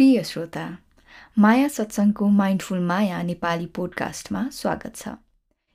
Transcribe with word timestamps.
प्रिय 0.00 0.22
श्रोता 0.24 0.62
माया 1.38 1.66
सत्सङ्गको 1.68 2.26
माइन्डफुल 2.36 2.78
माया 2.90 3.20
नेपाली 3.22 3.66
पोडकास्टमा 3.76 4.40
स्वागत 4.52 4.94
छ। 4.96 5.08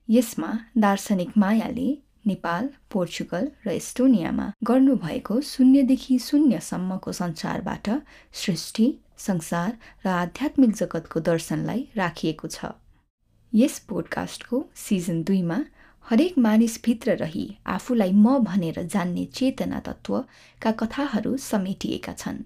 यसमा 0.10 0.48
दार्शनिक 0.86 1.38
मायाले 1.38 1.86
नेपाल 2.28 2.70
पोर्चुगल 2.92 3.46
र 3.66 3.70
एस्टोनियामा 3.72 4.48
गर्नुभएको 4.70 5.40
शून्यदेखि 5.50 6.18
शून्यसम्मको 6.20 7.12
संसारबाट 7.20 7.90
सृष्टि 8.42 8.88
संसार 9.28 9.78
र 10.06 10.10
आध्यात्मिक 10.16 10.74
जगतको 10.82 11.20
दर्शनलाई 11.30 11.86
राखिएको 11.98 12.48
छ। 12.48 12.74
यस 13.54 13.78
पोडकास्टको 13.90 14.64
सिजन 14.88 15.22
दुईमा 15.30 15.60
हरेक 16.06 16.42
मानिसभित्र 16.48 17.18
रही 17.22 17.48
आफूलाई 17.78 18.12
म 18.26 18.38
भनेर 18.50 18.84
जान्ने 18.98 19.30
चेतना 19.38 19.86
तत्त्वका 19.86 20.72
कथाहरू 20.82 21.38
समेटिएका 21.52 22.18
छन्। 22.18 22.44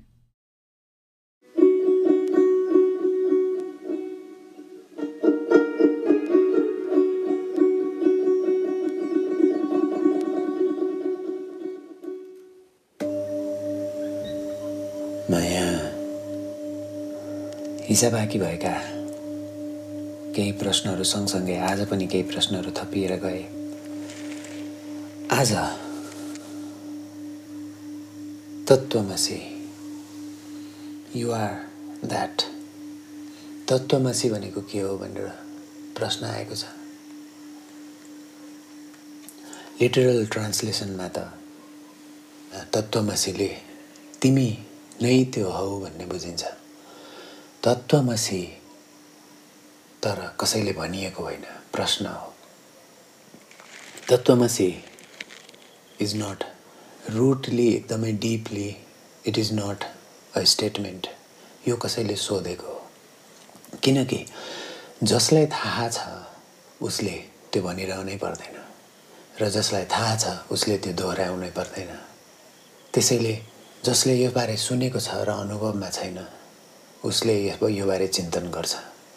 हिजो 17.89 18.09
बाँकी 18.11 18.39
भएका 18.39 18.71
केही 20.35 20.51
प्रश्नहरू 20.61 21.03
सँगसँगै 21.03 21.55
आज 21.57 21.79
पनि 21.89 22.05
केही 22.07 22.23
प्रश्नहरू 22.23 22.71
थपिएर 22.77 23.13
गए। 23.23 23.41
आज 25.33 25.51
तत्त्वमसी 28.69 29.39
युआर 31.15 31.55
द्याट 32.05 32.37
तत्त्वमसी 33.69 34.29
भनेको 34.29 34.61
के 34.69 34.79
हो 34.79 34.93
भनेर 34.97 35.27
प्रश्न 35.97 36.25
आएको 36.25 36.55
छ। 36.55 36.63
लिटरल 39.81 40.25
ट्रान्सलेसनमा 40.29 41.07
त 41.17 41.25
तत्त्वमसीले 42.69 43.51
तिमी 44.21 44.49
नै 45.01 45.23
त्यो 45.33 45.49
हौ 45.49 45.67
भन्ने 45.81 46.05
बुझिन्छ। 46.05 46.58
तत्त्वमसी। 47.63 48.41
तर 50.03 50.19
कसैले 50.39 50.73
भनिएको 50.73 51.23
होइन 51.23 51.43
प्रश्न 51.73 52.05
हो। 52.05 52.33
तत्त्वमसी 54.09 54.67
इज 56.01 56.15
नट 56.15 56.43
रुटली 57.09 57.67
एकदमै 57.73 58.11
deeply 58.11 58.69
it 59.27 59.37
is 59.37 59.53
not 59.53 59.83
a 60.35 60.43
statement 60.43 61.07
यो 61.67 61.75
कसैले 61.75 62.15
सोधेको 62.15 62.67
हो। 62.67 62.79
किनकि 63.83 64.25
जसलाई 65.03 65.45
थाहा 65.47 65.89
छ 65.89 66.07
उसले 66.81 67.17
त्यो 67.51 67.63
भनिरहनै 67.63 68.17
पर्दैन। 68.17 68.57
र 69.41 69.49
जसलाई 69.49 69.85
थाहा 69.85 70.15
छ 70.15 70.51
उसले 70.51 70.77
त्यो 70.77 70.93
दोहोऱ्याउनै 70.93 71.51
पर्दैन। 71.51 71.91
त्यसैले 72.93 73.39
जसले 73.85 74.15
यो 74.15 74.31
बारे 74.31 74.57
सुनेको 74.57 74.99
छ 74.99 75.09
र 75.27 75.29
अनुभवमा 75.43 75.89
छैन 75.89 76.19
उसले 77.05 77.33
यो 77.71 77.85
बारे 77.87 78.07
चिन्तन 78.07 78.49
गर्छ। 78.51 78.73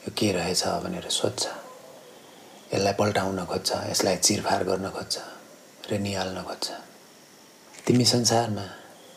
यो 0.06 0.10
के 0.18 0.30
रहेछ 0.32 0.62
भनेर 0.84 1.08
सोध्छ। 1.10 1.46
यसलाई 2.72 2.92
पल्टाउन 2.94 3.44
खोज्छ 3.44 3.70
यसलाई 3.90 4.16
चिरफार 4.16 4.62
गर्न 4.64 4.88
खोज्छ 4.88 5.18
र 5.90 5.98
निहाल्न 5.98 6.42
खोज्छ। 6.46 6.66
तिमी 7.86 8.04
संसारमा 8.04 8.66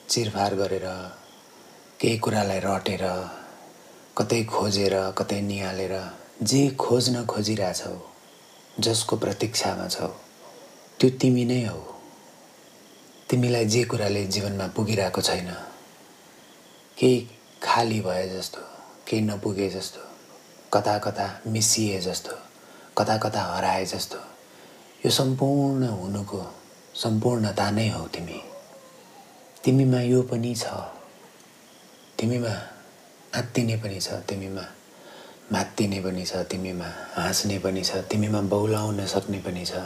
चिरफार 0.10 0.56
गरेर 0.56 0.88
केही 2.02 2.18
कुरालाई 2.18 2.60
रटेर 2.66 3.06
कतै 4.18 4.44
खोजेर 4.50 4.96
कतै 5.18 5.40
निहालेर 5.42 5.94
जे 6.42 6.62
खोज्न 6.74 7.26
खोजिरहेछौ 7.26 7.96
जसको 8.80 9.16
प्रतीक्षामा 9.18 9.88
छौ 9.88 10.10
त्यो 11.00 11.10
तिमी 11.22 11.46
नै 11.46 11.62
हौ। 11.66 11.80
तिमीलाई 13.30 13.66
जे 13.66 13.84
कुराले 13.86 14.26
जीवनमा 14.34 14.68
पुगिरहेको 14.76 15.22
छैन 15.22 15.50
केही 16.98 17.18
खाली 17.64 18.00
भए 18.02 18.28
जस्तो 18.30 18.62
केही 19.08 19.22
नपुगे 19.22 19.70
जस्तो 19.70 20.02
कता 20.74 20.98
कता 20.98 21.28
मिसिए 21.48 22.00
जस्तो 22.02 22.38
कता 22.98 23.18
कता 23.18 23.42
हराए 23.44 23.86
जस्तो 23.86 24.18
यो 25.06 25.12
सम्पूर्ण 25.12 25.88
हुनुको 25.88 26.42
सम्पूर्णता 26.96 27.70
नै 27.72 27.88
हौ 27.90 28.06
तिमी। 28.08 28.42
तिमीमा 29.64 30.02
यो 30.02 30.22
पनि 30.22 30.54
छ। 30.56 30.66
तिमीमा 32.20 32.54
आत्तिने 33.36 33.76
पनि 33.78 34.00
छ 34.00 34.20
तिमीमा 34.30 34.66
मात्तिने 35.52 36.00
पनि 36.02 36.26
छ 36.26 36.44
तिमीमा 36.52 36.86
हाँस्ने 37.16 37.58
पनि 37.60 37.84
छ 37.84 38.04
तिमीमा 38.12 38.42
बौलाउन 38.52 39.06
सक्ने 39.06 39.40
पनि 39.40 39.66
छ। 39.66 39.82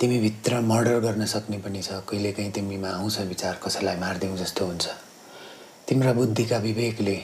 तिमीभित्र 0.00 0.60
मर्डर 0.60 0.98
गर्न 1.00 1.26
सक्ने 1.26 1.58
पनि 1.58 1.82
छ 1.82 2.00
कहिलेकाहीँ 2.08 2.52
तिमीमा 2.52 2.88
आउँछ 2.90 3.18
विचार 3.32 3.60
कसैलाई 3.64 3.96
मारिदिउँ 3.96 4.36
जस्तो 4.36 4.66
हुन्छ। 4.66 4.86
तिम्रा 5.88 6.12
बुद्धिका 6.12 6.56
विवेकले 6.58 7.14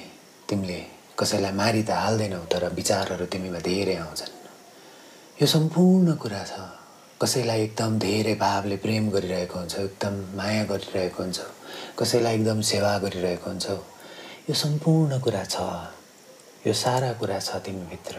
तिमीले 0.49 0.79
कसैलाई 1.19 1.53
मारि 1.53 1.83
त 1.83 1.91
हाल्दैनौ 1.99 2.39
तर 2.47 2.65
विचारहरू 2.79 3.25
तिमीमा 3.27 3.59
धेरै 3.59 3.95
आउँछन्। 3.99 4.35
यो 5.43 5.47
सम्पूर्ण 5.55 6.15
कुरा 6.23 6.43
छ। 6.47 6.55
कसैलाई 7.23 7.63
एकदम 7.63 7.99
धेरै 7.99 8.35
भावले 8.39 8.77
प्रेम 8.85 9.11
गरिरहेको 9.11 9.59
हुन्छ 9.59 9.75
एकदम 9.79 10.15
माया 10.39 10.63
गरिरहेको 10.71 11.23
हुन्छ 11.23 11.39
कसैलाई 11.99 12.35
एकदम 12.35 12.61
सेवा 12.71 12.93
गरिरहेको 13.05 13.51
हुन्छौ 13.51 13.79
यो 14.47 14.55
सम्पूर्ण 14.55 15.19
कुरा 15.19 15.45
छ। 15.45 15.59
यो 16.67 16.73
सारा 16.85 17.13
कुरा 17.19 17.39
छ 17.43 17.59
तिमीभित्र। 17.67 18.17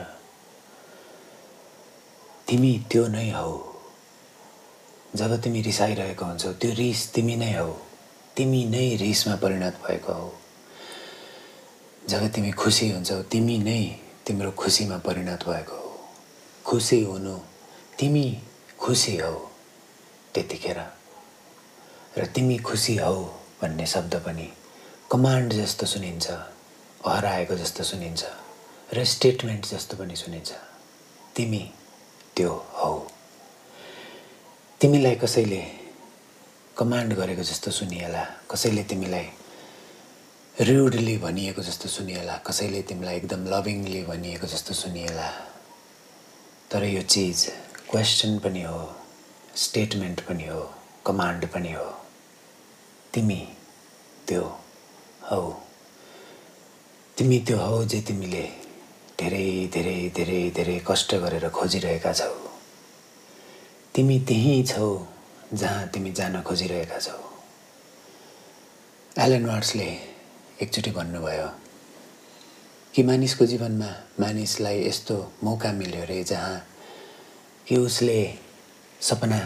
तिमी 2.48 2.74
त्यो 2.92 3.08
नै 3.16 3.30
हौ। 3.32 3.48
जब 5.16 5.40
तिमी 5.40 5.62
रिसाइरहेको 5.72 6.26
हुन्छौ 6.26 6.52
त्यो 6.60 6.72
रिस 6.84 7.08
तिमी 7.16 7.36
नै 7.40 7.52
हौ। 7.56 7.72
तिमी 8.38 8.66
नै 8.66 8.96
रिसमा 8.96 9.36
परिणत 9.36 9.80
भएको 9.88 10.14
हौ। 10.14 10.32
जब 12.10 12.28
तिमी 12.28 12.52
खुसी 12.52 12.90
हुन्छौ 12.90 13.22
तिमी 13.22 13.58
नै 13.58 14.00
तिम्रो 14.28 14.52
खुसीमा 14.52 14.98
परिणत 14.98 15.44
भएको 15.44 15.76
हो। 15.76 16.10
खुसी 16.66 17.04
हुनु 17.04 17.38
तिमी 18.00 18.42
खुसी 18.80 19.18
हौ 19.18 19.36
त्यतिखेर। 20.34 20.80
र 22.18 22.26
तिमी 22.26 22.58
खुसी 22.58 22.98
हौ 22.98 23.16
भन्ने 23.62 23.86
शब्द 23.86 24.16
पनि 24.16 24.50
कमान्ड 25.12 25.54
जस्तो 25.54 25.86
सुनिन्छ 25.86 26.32
हराएको 27.06 27.56
जस्तो 27.56 27.84
सुनिन्छ 27.84 28.24
र 28.94 29.04
स्टेटमेन्ट 29.04 29.66
जस्तो 29.66 29.98
पनि 29.98 30.16
सुनिन्छ। 30.16 30.52
तिमी 31.36 31.72
त्यो 32.36 32.66
हौ। 32.74 33.00
तिमीलाई 34.82 35.16
कसैले 35.16 35.83
कमान्ड 36.78 37.14
गरेको 37.14 37.44
जस्तो 37.44 37.72
सुनिएला। 37.72 38.24
कसैले 38.52 38.84
तिमीलाई 38.84 39.28
रुडली 40.62 41.18
भनिएको 41.18 41.62
जस्तो 41.62 41.90
सुनिएला। 41.90 42.38
कसैले 42.38 42.82
तिमीलाई 42.82 43.16
एकदम 43.16 43.46
लभिङली 43.46 44.02
भनिएको 44.04 44.48
जस्तो 44.48 44.74
सुनिएला। 44.74 45.30
तर 46.72 46.84
यो 46.84 47.02
चिज 47.02 47.46
क्वेसन 47.92 48.40
पनि 48.40 48.64
हो 48.64 48.96
स्टेटमेन्ट 49.56 50.22
पनि 50.22 50.48
हो 50.48 50.74
कमान्ड 51.06 51.46
पनि 51.46 51.72
हो। 51.72 51.86
तिमी 53.14 53.48
त्यो 54.28 54.42
हौ। 55.32 55.62
तिमी 57.18 57.40
त्यो 57.40 57.58
हौ 57.58 57.84
जे 57.86 58.02
तिमीले 58.02 58.44
धेरै 59.20 59.70
धेरै 59.74 60.10
धेरै 60.10 60.50
धेरै 60.50 60.82
कष्ट 60.88 61.16
गरेर 61.16 61.50
खोजिरहेका 61.50 62.14
छौ। 62.14 62.34
तिमी 63.96 64.20
त्यहीँ 64.20 64.64
छौ। 64.66 65.13
जहाँ 65.54 65.88
तिमी 65.94 66.12
जान 66.12 66.42
खोजिरहेका 66.42 67.00
छौ। 67.00 67.18
एलन 69.24 69.46
वार्ड्सले 69.46 69.86
एकचोटि 70.62 70.92
भन्नुभयो 70.92 71.48
कि 72.94 73.04
मानिसको 73.04 73.46
जीवनमा 73.46 73.90
मानिसलाई 74.20 74.80
यस्तो 74.88 75.16
मौका 75.44 75.72
मिल्यो 75.74 76.02
अरे 76.02 76.24
जहाँ 76.24 76.58
कि 77.68 77.78
उसले 77.78 78.20
सपना 79.02 79.40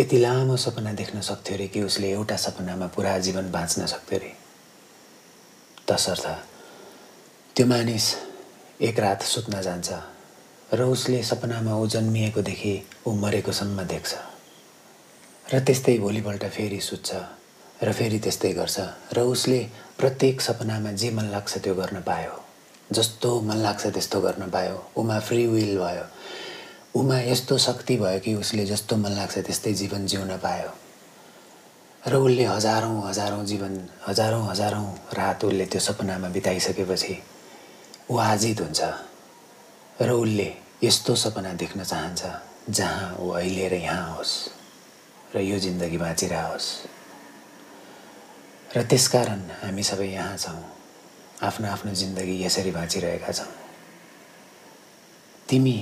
यति 0.00 0.18
लामो 0.18 0.56
सपना 0.56 0.92
देख्न 0.92 1.20
सक्थ्यो 1.20 1.54
अरे 1.56 1.66
कि 1.68 1.82
उसले 1.82 2.10
एउटा 2.12 2.36
सपनामा 2.36 2.86
पुरा 2.96 3.18
जीवन 3.26 3.50
बाँच्न 3.52 3.86
सक्थ्यो 3.86 4.18
अरे 4.18 4.32
तसर्थ 5.88 6.26
त्यो 7.56 7.66
मानिस 7.66 8.06
एक 8.88 8.98
रात 9.00 9.22
सुत्न 9.22 9.62
जान्छ 9.62 9.90
र 10.74 10.82
उसले 10.94 11.22
सपनामा 11.22 11.76
ऊ 11.76 11.86
जन्मिएकोदेखि 11.94 12.74
ऊ 13.06 13.14
मरेकोसम्म 13.20 13.82
देख्छ। 13.92 14.14
र 15.46 15.58
त्यस्तै 15.62 15.98
भोलिपल्ट 15.98 16.44
फेरि 16.50 16.78
सुत्छ 16.80 17.10
र 17.82 17.92
फेरि 17.92 18.18
त्यस्तै 18.18 18.50
गर्छ 18.52 18.76
र 19.14 19.22
उसले 19.30 19.58
प्रत्येक 19.98 20.40
सपनामा 20.40 20.90
जे 21.00 21.10
मन 21.10 21.26
लाग्छ 21.30 21.58
त्यो 21.62 21.74
गर्न 21.74 22.00
पायो। 22.02 22.32
जस्तो 22.92 23.30
मन 23.40 23.56
लाग्छ 23.56 23.86
त्यस्तो 23.86 24.20
गर्न 24.20 24.50
पायो। 24.50 24.76
उमा 24.98 25.18
फ्री 25.20 25.46
विल 25.46 25.78
भयो। 25.78 26.06
उमा 26.98 27.20
यस्तो 27.20 27.58
शक्ति 27.58 27.96
भयो 27.96 28.18
कि 28.24 28.34
उसले 28.34 28.66
जस्तो 28.66 28.96
मन 28.96 29.12
लाग्छ 29.12 29.38
त्यस्तै 29.38 29.72
जीवन 29.72 30.06
जिउन 30.06 30.36
पायो। 30.42 30.70
र 32.10 32.14
उसले 32.16 32.44
हजारौँ 32.44 33.08
हजारौँ 33.08 33.44
जीवन 33.46 33.78
हजारौँ 34.08 34.44
हजारौँ 34.50 34.86
रात 35.14 35.44
उसले 35.44 35.66
त्यो 35.66 35.80
सपनामा 35.80 36.28
बिताइसकेपछि 36.28 37.18
ऊ 38.10 38.16
आजित 38.18 38.60
हुन्छ। 38.60 38.82
र 40.02 40.10
उसले 40.10 40.50
यस्तो 40.82 41.14
सपना 41.14 41.52
देख्न 41.54 41.84
चाहन्छ 41.84 42.22
जहाँ 42.70 43.16
ऊ 43.20 43.30
अहिले 43.30 43.68
र 43.68 43.74
यहाँ 43.74 44.16
होस्। 44.16 44.55
र 45.36 45.40
यो 45.40 45.58
जिन्दगी 45.60 45.98
बाँचिरहोस् 46.00 46.68
र 48.76 48.82
त्यसकारण 48.82 49.40
हामी 49.62 49.82
सबै 49.82 50.08
यहाँ 50.08 50.36
छौँ। 50.36 50.62
आफ्नो 51.44 51.68
आफ्नो 51.68 51.92
जिन्दगी 51.92 52.36
यसरी 52.44 52.70
बाँचिरहेका 52.70 53.32
छौँ। 53.32 53.52
तिमी 55.48 55.78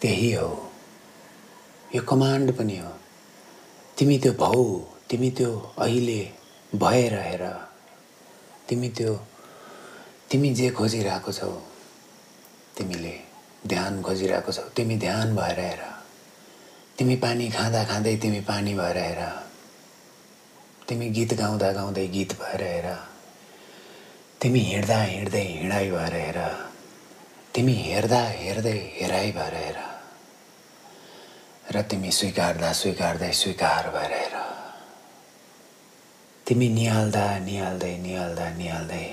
त्यही 0.00 0.32
हो। 0.32 0.48
यो 1.94 2.02
कमान्ड 2.02 2.52
पनि 2.56 2.76
हो। 2.78 2.92
तिमी 3.98 4.18
त्यो 4.18 4.32
भौ 4.32 4.64
तिमी 5.10 5.30
त्यो 5.30 5.52
अहिले 5.78 6.20
भइरहेर 6.74 7.44
तिमी 8.68 8.88
त्यो 8.96 9.14
तिमी 10.30 10.54
जे 10.54 10.70
खोजिरहेको 10.70 11.32
छौ 11.32 11.52
तिमीले 12.76 13.14
ध्यान 13.66 14.02
खोजिरहेको 14.02 14.52
छौ 14.52 14.68
तिमी 14.76 14.96
ध्यान 14.96 15.36
भएर 15.36 15.60
हेर। 15.60 15.87
तिमी 16.98 17.16
पानी 17.22 17.48
खाँदा 17.50 17.84
खाँदै 17.84 18.16
तिमी 18.18 18.40
पानी 18.42 18.74
भएर 18.74 18.98
हेर। 18.98 19.20
तिमी 20.88 21.08
गीत 21.14 21.34
गाउँदा 21.38 21.70
गाउँदै 21.72 22.06
गीत 22.10 22.32
भएर 22.40 22.62
हेर। 22.62 22.88
तिमी 24.42 24.60
हिँड्दा 24.60 24.98
हिँड्दै 25.02 25.42
हिँडाइ 25.42 25.90
भएर 25.90 26.14
हेर। 26.14 26.38
तिमी 27.54 27.74
हेर्दा 27.74 28.22
हेर्दै 28.40 28.78
हेराइ 28.98 29.30
भएर 29.32 29.54
हेर। 29.54 29.78
र 31.70 31.82
तिमी 31.90 32.10
स्वीकार्दा 32.10 32.72
स्वीकार्दै 32.72 33.30
स्वीकार 33.32 33.90
भएर 33.94 34.12
हेर। 34.12 34.34
तिमी 36.46 36.68
निहाल्दा 36.68 37.26
निहाल्दै 37.46 37.96
निहाल्दा 37.98 38.50
निहाल्दै 38.58 39.06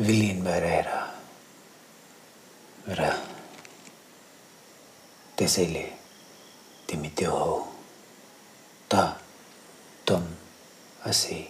विलिन 0.00 0.42
भएर 0.44 0.64
हेर। 0.66 0.90
र 2.98 3.14
त्यसैले 5.38 5.99
तिमी 6.90 7.08
त्यो 7.18 7.30
हौ 7.30 7.58
त 8.92 8.94
त्वम 10.06 10.24
असि 11.10 11.40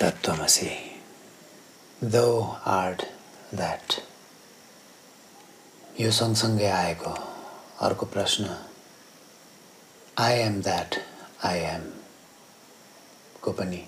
तत्त्वमसि 0.00 0.70
दो 2.14 2.28
आर्ट 2.74 3.02
द्याट 3.54 3.94
यो 6.00 6.10
सँगसँगै 6.18 6.70
आएको 6.70 7.14
अर्को 7.86 8.06
प्रश्न 8.14 8.56
I 10.26 10.38
am 10.38 10.60
that 10.62 10.94
I 11.50 11.58
am 11.74 11.90
को 13.42 13.52
पनि 13.58 13.82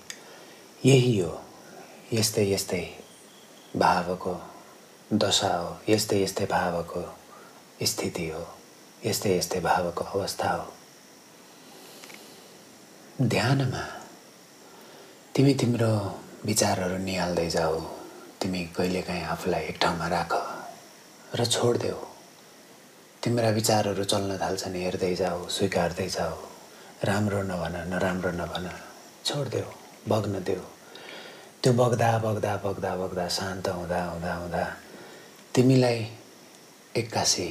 यही 0.85 1.17
हो 1.19 1.31
यस्तै 2.13 2.45
यस्तै 2.51 2.83
भावको 3.75 4.35
दशा 5.23 5.55
हो 5.55 5.71
यस्तै 5.89 6.21
यस्तै 6.23 6.45
भावको 6.51 7.03
स्थिति 7.85 8.29
हो। 8.29 8.45
यस्तै 9.05 9.29
यस्तै 9.31 9.59
भावको 9.59 10.03
अवस्था 10.05 10.49
हो 10.51 10.65
ध्यानमा 13.27 13.83
तिमी 15.35 15.53
तिम्रो 15.53 15.91
विचारहरू 16.45 16.97
निहाल्दै 16.99 17.47
जाऊ 17.49 17.75
तिमी 18.41 18.61
कहिलेकाहीँ 18.75 19.25
आफूलाई 19.33 19.63
एक 19.65 19.77
ठाउँमा 19.81 20.07
राख 20.09 20.33
र 21.31 21.39
छोडिदेऊ 21.45 21.99
तिम्रा 23.23 23.49
विचारहरू 23.51 24.03
चल्न 24.05 24.31
थाल्छन् 24.37 24.79
हेर्दै 24.81 25.13
जाऊ 25.15 25.39
स्वीकार्दै 25.49 26.07
जाऊ 26.09 26.35
राम्रो 27.03 27.41
नभन 27.43 27.75
नराम्रो 27.91 28.31
नभन 28.33 28.65
छोडिदेऊ 29.25 29.69
बग्न 30.07 30.43
देऊ 30.43 30.63
त्यो 31.61 31.71
बग्दा 31.75 32.09
बग्दा 32.17 32.53
बग्दा 32.65 32.91
बग्दा 32.95 33.27
शान्त 33.37 33.65
हुँदा 33.69 34.01
हुँदा 34.05 34.33
हुँदा 34.33 34.65
तिमीलाई 35.55 35.99
एक्कासी 36.95 37.49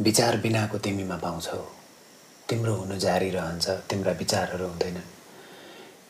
विचार 0.00 0.36
बिनाको 0.36 0.78
तिमीमा 0.78 1.16
पाउँछौ। 1.16 1.58
तिम्रो 2.48 2.74
हुनु 2.74 2.96
जारी 2.98 3.30
रहन्छ 3.30 3.68
तिम्रा 3.90 4.12
विचारहरू 4.12 4.66
हुँदैनन् 4.68 5.10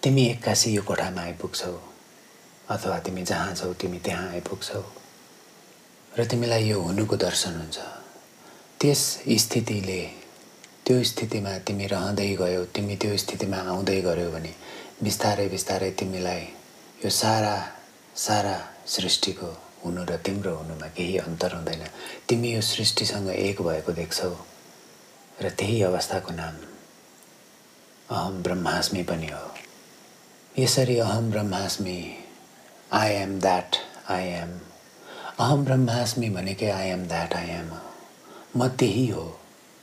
तिमी 0.02 0.22
एक्कासी 0.26 0.74
यो 0.74 0.82
कोठामा 0.82 1.22
आइपुग्छौ 1.22 1.74
अथवा 2.70 2.98
तिमी 2.98 3.22
जहाँ 3.22 3.54
छौ 3.54 3.72
तिमी 3.74 3.98
त्यहाँ 3.98 4.28
आइपुग्छौ। 4.30 4.82
र 6.18 6.24
तिमीलाई 6.24 6.68
यो 6.68 6.80
हुनुको 6.80 7.16
दर्शन 7.16 7.54
हुन्छ। 7.60 7.78
त्यस 8.80 9.02
स्थितिले 9.42 10.02
त्यो 10.86 11.02
स्थितिमा 11.02 11.58
तिमी 11.66 11.86
रहँदै 11.86 12.28
गयौ 12.36 12.64
तिमी 12.74 12.96
त्यो 12.96 13.16
स्थितिमा 13.16 13.58
आउँदै 13.70 14.00
गऱ्यौ 14.02 14.30
भने 14.30 14.52
बिस्तारै 15.02 15.48
बिस्तारै 15.48 15.90
तिमीलाई 15.98 16.42
यो 17.04 17.10
सारा 17.10 17.56
सारा 18.16 18.56
सृष्टिको 18.86 19.50
हुनु 19.84 20.04
र 20.10 20.16
तिम्रो 20.24 20.54
हुनुमा 20.56 20.86
केही 20.96 21.16
अन्तर 21.18 21.54
हुँदैन। 21.54 21.82
तिमी 22.28 22.52
यो 22.52 22.60
सृष्टिसँग 22.60 23.28
एक 23.28 23.62
भएको 23.62 23.92
देख्छौ 23.92 24.30
र 25.42 25.50
त्यही 25.58 25.82
अवस्थाको 25.82 26.32
नाम 26.32 26.54
अहम 28.10 28.42
ब्रह्मास्मि 28.42 29.02
पनि 29.10 29.26
हो। 29.26 29.46
यसरी 30.58 30.98
अहम 30.98 31.30
ब्रह्मास्मि 31.30 31.98
I 32.92 33.10
am 33.10 33.38
that 33.40 33.76
I 34.10 34.26
am 34.42 34.50
अहम 35.40 35.64
ब्रह्मास्मि 35.64 36.28
भनेकै 36.30 36.70
I 36.70 36.88
am 36.88 37.06
that 37.08 37.34
I 37.34 37.48
am 37.50 37.70
म 38.56 38.68
त्यही 38.68 39.06
हो 39.08 39.24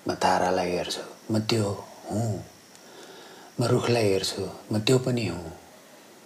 म 0.08 0.14
तारालाई 0.14 0.72
हेर्छु 0.72 1.04
म 1.34 1.40
त्यो 1.50 1.72
हुँ। 2.10 2.44
म 3.60 3.64
रुखलाई 3.72 4.08
हेर्छु 4.12 4.50
म 4.72 4.80
त्यो 4.80 4.98
पनि 5.06 5.28
हुँ। 5.28 5.52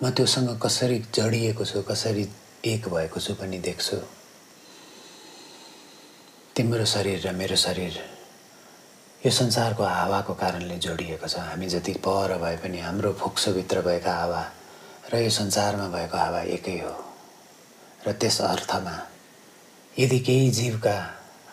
म 0.04 0.10
त्योसँग 0.12 0.60
कसरी 0.64 1.00
जडिएको 1.16 1.66
छु 1.66 1.82
कसरी 1.88 2.26
एक 2.64 2.88
भएको 2.88 3.20
छु 3.20 3.34
पनि 3.36 3.58
देख्छु। 3.60 3.98
तिम्रो 6.56 6.86
शरीर 6.86 7.28
र 7.28 7.32
मेरो 7.36 7.56
शरीर 7.60 7.94
यो 9.26 9.32
संसारको 9.32 9.84
हावाको 9.84 10.34
कारणले 10.34 10.78
जोडिएको 10.80 11.28
छ। 11.28 11.44
हामी 11.44 11.68
जति 11.68 11.94
पर 12.00 12.38
भए 12.40 12.56
पनि 12.64 12.80
हाम्रो 12.80 13.12
फोक्सोभित्र 13.20 13.82
भएका 13.84 14.14
हावा 14.16 14.44
र 15.12 15.20
यो 15.20 15.30
संसारमा 15.30 15.88
भएको 15.92 16.18
हावा 16.18 16.42
एकै 16.56 16.78
हो। 16.80 16.96
र 18.08 18.12
त्यस 18.16 18.40
अर्थमा 18.42 18.96
यदि 20.00 20.20
केही 20.20 20.52
जीवका 20.52 20.96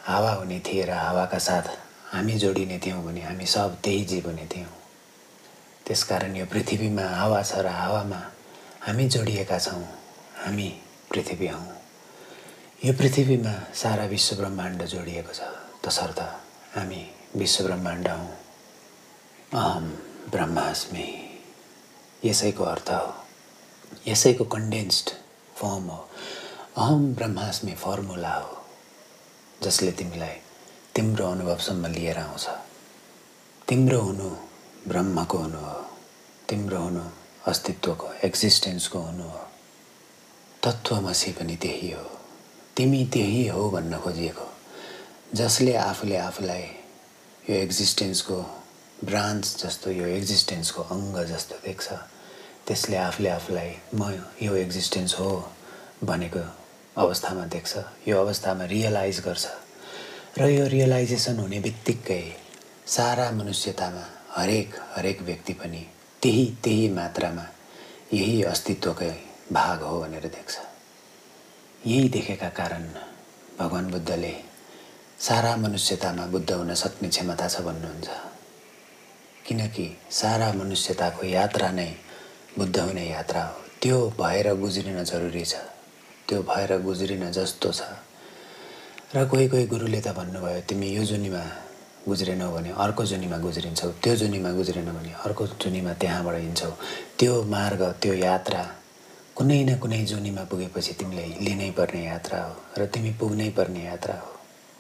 हावा 0.07 0.33
हुने 0.33 0.59
थिए 0.63 0.85
र 0.87 0.95
हावाका 0.95 1.39
साथ 1.39 1.67
हामी 2.15 2.35
जोडिने 2.39 2.79
थियौँ 2.79 3.03
भने 3.03 3.21
हामी 3.21 3.47
सब 3.47 3.83
त्यही 3.83 4.05
जीव 4.05 4.27
हुने 4.31 4.47
थियौँ। 4.47 4.75
त्यसकारण 5.87 6.37
यो 6.37 6.47
पृथ्वीमा 6.47 7.07
हावा 7.19 7.43
छ 7.43 7.67
र 7.67 7.67
हावामा 7.67 8.21
हामी 8.87 9.09
जोडिएका 9.11 9.59
छौँ। 9.59 9.83
हामी 10.47 10.71
पृथ्वी 11.11 11.47
हौँ। 11.47 11.77
यो 12.85 12.93
पृथ्वीमा 12.93 13.73
सारा 13.75 14.05
विश्व 14.05 14.37
ब्रह्माण्ड 14.37 14.85
जोडिएको 14.85 15.33
छ। 15.33 15.41
तसर्थ 15.85 16.19
हामी 16.77 17.11
विश्व 17.37 17.65
ब्रह्माण्ड 17.65 18.09
हौँ। 18.09 18.37
अहम 19.55 19.89
ब्रह्मास्मि। 20.31 21.39
यसैको 22.25 22.65
अर्थ 22.65 22.91
हो। 22.91 23.25
यसैको 24.09 24.45
कन्डेन्स्ड 24.45 25.11
फर्म 25.57 25.83
हो। 25.83 26.09
अहम 26.77 27.15
ब्रह्मास्मि 27.15 27.73
फर्मुला 27.73 28.35
हो। 28.35 28.65
जसले 29.63 29.93
तिमीलाई 29.93 30.37
तिम्रो 30.95 31.31
अनुभवसम्म 31.31 31.87
लिएर 31.87 32.19
आउँछ। 32.19 32.49
तिम्रो 33.69 34.01
हुनु 34.01 34.31
ब्रह्मको 34.89 35.39
हुनु 35.39 35.59
हो। 35.59 35.99
तिम्रो 36.49 36.79
हुनु 36.79 37.05
अस्तित्वको 37.47 38.13
एक्जिस्टेन्सको 38.13 38.99
हुनु 38.99 39.23
हो। 39.23 39.50
तत्त्वमसी 40.65 41.33
पनि 41.33 41.57
त्यही 41.57 41.91
हो। 41.91 42.05
तिमी 42.77 43.05
त्यही 43.13 43.47
हो 43.49 43.71
भन्न 43.71 43.99
खोजिएको। 43.99 44.47
जसले 45.35 45.75
आफूले 45.75 46.17
आफूलाई 46.17 46.63
यो 47.51 47.55
एक्जिस्टेन्सको 47.57 48.37
ब्रान्च 49.05 49.45
जस्तो 49.63 49.91
यो 49.91 50.07
एक्जिस्टेन्सको 50.07 50.83
अङ्ग 50.83 51.17
जस्तो 51.25 51.55
देख्छ 51.65 51.87
त्यसले 52.67 52.97
आफूले 52.97 53.29
आफूलाई 53.29 53.73
म 53.95 54.11
यो 54.43 54.55
एक्जिस्टेन्स 54.57 55.15
हो 55.21 55.31
भनेको 56.05 56.45
अवस्थामा 56.97 57.45
देख्छ 57.47 57.73
यो 58.09 58.21
अवस्थामा 58.21 58.65
रियलाइज 58.65 59.21
गर्छ। 59.27 59.47
र 60.39 60.49
यो 60.49 60.67
रियलाइजेसन 60.67 61.39
हुने 61.39 61.61
बित्तिकै 61.61 62.23
सारा 62.87 63.31
मनुष्यतामा 63.31 64.05
हरेक 64.37 64.75
हरेक 64.97 65.23
व्यक्ति 65.23 65.53
पनि 65.53 65.83
त्यही 66.23 66.47
त्यही 66.65 66.89
मात्रामा 66.93 67.47
यही 68.13 68.43
अस्तित्वकै 68.43 69.30
भाग 69.53 69.83
हो 69.83 70.01
भनेर 70.01 70.27
देख्छ। 70.27 70.59
यही 71.87 72.09
देखेका 72.09 72.49
कारण 72.49 72.85
भगवान् 73.59 73.91
बुद्धले 73.91 74.35
सारा 75.21 75.57
मनुष्यतामा 75.57 76.27
बुद्ध 76.27 76.51
हुन 76.53 76.75
सक्ने 76.75 77.09
क्षमता 77.09 77.49
छ 77.49 77.61
भन्नुहुन्छ। 77.61 78.09
किनकि 79.47 79.87
सारा 80.11 80.53
मनुष्यताको 80.53 81.27
यात्रा 81.27 81.71
नै 81.71 81.91
बुद्ध 82.59 82.77
हुने 82.79 83.09
यात्रा 83.09 83.43
हो। 83.45 83.59
त्यो 83.83 83.99
भएर 84.21 84.55
गुज्रिन 84.55 85.03
जरुरी 85.05 85.45
छ। 85.45 85.55
त्यो 86.29 86.43
भएर 86.43 86.79
गुज्रिन 86.83 87.31
जस्तो 87.33 87.73
छ। 87.73 87.83
र 89.15 89.27
कोही 89.27 89.49
कोही 89.49 89.67
गुरुले 89.67 90.01
त 90.01 90.15
भन्नुभयो 90.15 90.61
तिमी 90.69 90.89
यो 90.95 91.05
जुनीमा 91.05 91.43
गुज्रेनौ 92.09 92.51
भने 92.53 92.71
अर्को 92.79 93.05
जुनीमा 93.05 93.39
गुज्रिन्छौ 93.39 93.89
त्यो 94.03 94.15
जुनीमा 94.17 94.51
गुज्रेन 94.53 94.89
भने 94.95 95.13
अर्को 95.25 95.47
जुनीमा 95.59 95.93
त्यहाँबाट 96.01 96.37
हिँड्छौ। 96.37 96.71
त्यो 97.19 97.43
मार्ग 97.45 97.83
त्यो 98.03 98.15
यात्रा 98.15 98.63
कुनै 99.41 99.65
न 99.65 99.81
कुनै 99.81 100.05
जुनीमा 100.05 100.43
पुगेपछि 100.53 100.93
तिमीले 101.01 101.25
लिनै 101.41 101.71
पर्ने 101.73 102.01
यात्रा 102.05 102.39
हो 102.45 102.55
र 102.77 102.85
तिमी 102.93 103.11
पुग्नै 103.17 103.49
पर्ने 103.57 103.83
यात्रा 103.89 104.15
हो। 104.21 104.33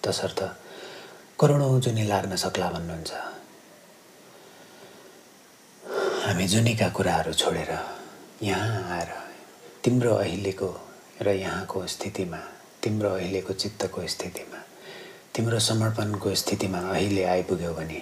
तसर्थ 0.05 0.40
करोडौँ 1.40 1.81
जुनी 1.81 2.05
लाग्न 2.05 2.37
सक्ला 2.37 2.69
भन्नुहुन्छ। 2.75 3.12
हामी 6.25 6.47
जुनीका 6.52 6.88
कुराहरू 6.93 7.33
छोडेर 7.40 7.73
यहाँ 8.45 8.85
आएर 9.00 9.11
तिम्रो 9.81 10.12
अहिलेको 10.29 10.71
र 11.25 11.29
यहाँको 11.40 11.87
स्थितिमा 11.97 12.40
तिम्रो 12.85 13.11
अहिलेको 13.17 13.52
चित्तको 13.64 14.07
स्थितिमा 14.14 14.61
तिम्रो 15.33 15.59
समर्पणको 15.71 16.35
स्थितिमा 16.37 16.81
अहिले 17.00 17.25
आइपुग्यौ 17.33 17.73
भने 17.81 18.00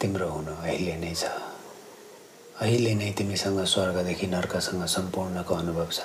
तिम्रो 0.00 0.28
हुनु 0.32 0.56
अहिले 0.64 0.96
नै 1.04 1.14
छ। 1.20 1.49
अहिले 2.60 2.92
नै 2.94 3.10
तिमीसँग 3.16 3.64
स्वर्गदेखि 3.64 4.26
नर्कसँग 4.26 4.84
सम्पूर्णको 4.84 5.54
अनुभव 5.54 5.88
छ। 5.96 6.00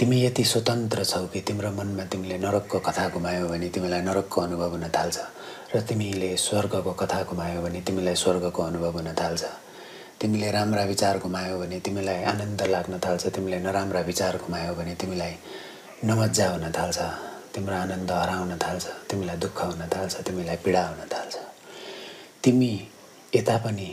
तिमी 0.00 0.16
यति 0.24 0.44
स्वतन्त्र 0.44 1.04
छौ 1.04 1.26
कि 1.28 1.40
तिम्रो 1.44 1.70
मनमा 1.76 2.04
तिमीले 2.08 2.36
नरकको 2.40 2.78
कथा 2.80 3.08
घुमायौ 3.12 3.48
भने 3.48 3.68
तिमीलाई 3.68 4.00
नरकको 4.00 4.40
अनुभव 4.40 4.70
हुन 4.72 4.88
थाल्छ 4.88 5.18
र 5.76 5.80
तिमीले 5.84 6.30
स्वर्गको 6.36 6.92
कथा 6.96 7.22
घुमायौ 7.28 7.60
भने 7.60 7.80
तिमीलाई 7.84 8.16
स्वर्गको 8.16 8.62
अनुभव 8.62 8.92
हुन 8.96 9.12
थाल्छ। 9.20 9.44
तिमीले 10.20 10.50
राम्रा 10.50 10.84
विचार 10.92 11.18
घुमायौ 11.18 11.58
भने 11.60 11.80
तिमीलाई 11.84 12.22
आनन्द 12.32 12.62
लाग्न 12.72 12.98
थाल्छ। 13.04 13.26
तिमीले 13.28 13.58
नराम्रा 13.60 14.00
विचार 14.00 14.36
घुमायौ 14.40 14.74
भने 14.74 14.94
तिमीलाई 14.96 15.34
नमजा 16.08 16.48
हुन 16.50 16.72
थाल्छ। 16.72 16.98
तिम्रो 17.52 17.76
आनन्द 17.76 18.10
हराउन 18.10 18.56
थाल्छ। 18.56 18.84
तिमीलाई 19.12 19.36
दुःख 19.36 19.58
हुन 19.60 19.82
थाल्छ। 19.92 20.14
तिमीलाई 20.24 20.56
पीडा 20.64 20.82
हुन 20.88 21.00
थाल्छ। 21.12 21.34
तिमी 22.44 22.72
यता 23.36 23.56
पनि 23.60 23.88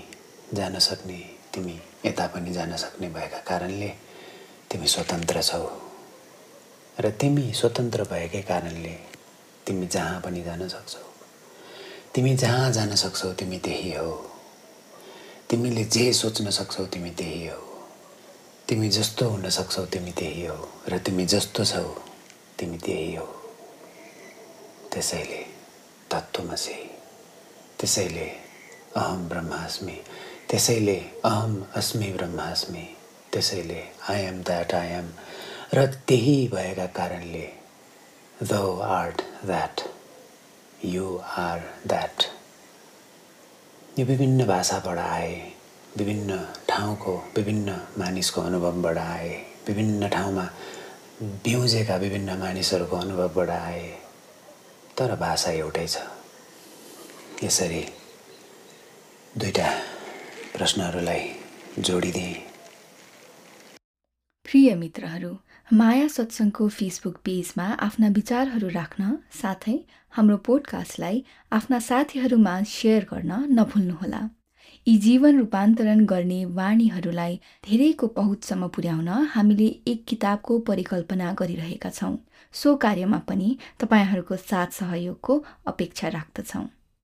जान 0.55 0.79
सक्ने 0.79 1.36
तिमी 1.57 1.79
यता 2.05 2.27
पनि 2.27 2.53
जान 2.53 2.75
सक्ने 2.75 3.07
भएका 3.09 3.37
कारणले 3.37 3.89
तिमी 4.71 4.87
स्वतन्त्र 4.87 5.41
छौ। 5.41 5.69
र 6.99 7.09
तिमी 7.09 7.53
स्वतन्त्र 7.53 8.03
भएकै 8.03 8.41
कारणले 8.41 8.95
तिमी 9.67 9.87
जहाँ 9.87 10.21
पनि 10.21 10.43
जान 10.43 10.67
सक्छौ। 10.67 10.99
तिमी 12.15 12.35
जहाँ 12.35 12.71
जान 12.71 12.95
सक्छौ 12.95 13.33
तिमी 13.33 13.57
त्यही 13.57 13.93
हो। 13.93 14.31
तिमीले 15.49 15.83
जे 15.83 16.13
सोच्न 16.13 16.49
सक्छौ 16.49 16.85
तिमी 16.85 17.09
त्यही 17.09 17.47
हो। 17.47 17.61
तिमी 18.69 18.89
जस्तो 18.89 19.29
हुन 19.29 19.49
सक्छौ 19.49 19.85
तिमी 19.85 20.11
त्यही 20.11 20.45
हो। 20.45 20.69
र 20.89 20.97
तिमी 20.97 21.25
जस्तो 21.25 21.65
छौ 21.65 21.83
तिमी 22.59 22.77
त्यही 22.77 23.15
हो। 23.15 23.25
त्यसैले 24.93 25.45
तत्त्वमसि 26.11 26.89
त्यसैले 27.79 28.27
अहम 28.95 29.29
ब्रह्मास्मि 29.29 30.03
त्यसैले 30.49 30.95
अहम 31.25 31.53
अस्मि 31.75 32.05
ब्रह्मास्मि। 32.11 32.83
त्यसैले 33.33 33.81
I 34.09 34.19
am 34.21 34.41
that 34.47 34.73
I 34.73 34.89
am 34.97 35.07
र 35.73 35.85
त्यही 36.07 36.35
भएका 36.53 36.85
कारणले 36.97 37.47
thou 38.41 38.53
art 38.81 39.21
that 39.45 39.81
you 40.85 41.17
are 41.37 41.59
that 41.87 42.23
यो 43.99 44.05
विभिन्न 44.05 44.45
भाषाबाट 44.47 44.97
आए 44.97 45.35
विभिन्न 45.97 46.39
ठाउँको 46.69 47.15
विभिन्न 47.35 47.75
मानिसको 47.97 48.41
अनुभवबाट 48.41 48.97
आए 48.97 49.35
विभिन्न 49.67 50.09
ठाउँमा 50.09 50.47
बिउजेका 51.43 51.95
विभिन्न 52.05 52.37
मानिसहरूको 52.39 52.95
अनुभवबाट 52.95 53.49
आए। 53.49 53.85
तर 54.97 55.15
भाषा 55.19 55.51
एउटै 55.51 55.87
छ। 55.87 55.97
यसरी 57.43 57.83
दुईवटा 59.37 59.69
प्रश्नहरूलाई 60.57 61.23
जोडिदिएँ। 61.79 62.33
प्रिय 64.45 64.73
मित्रहरू 64.75 65.29
माया 65.73 66.07
सत्सङ्गको 66.07 66.67
फेसबुक 66.69 67.17
पेजमा 67.25 67.65
आफ्ना 67.87 68.07
विचारहरू 68.09 68.69
राख्न 68.69 69.09
साथै 69.41 69.75
हाम्रो 70.13 70.37
पोडकास्टलाई 70.47 71.21
आफ्ना 71.51 71.79
साथीहरूमा 71.89 72.53
सेयर 72.71 73.05
गर्न 73.11 73.37
नभुल्नुहोला। 73.59 74.21
यी 74.87 74.95
जीवन 74.97 75.37
रूपान्तरण 75.39 76.05
गर्ने 76.05 76.39
वाणीहरूलाई 76.59 77.35
धेरैको 77.67 78.07
पहुँचसम्म 78.17 78.67
पुर्याउन 78.75 79.09
हामीले 79.35 79.67
एक 79.93 80.03
किताबको 80.07 80.59
परिकल्पना 80.69 81.33
गरिरहेका 81.33 81.89
छौँ। 81.89 82.15
सो 82.53 82.75
कार्यमा 82.85 83.19
पनि 83.29 83.49
तपाईँहरूको 83.79 84.35
साथ 84.45 84.79
सहयोगको 84.79 85.43
अपेक्षा 85.73 86.07
राख्दछौँ। 86.17 86.65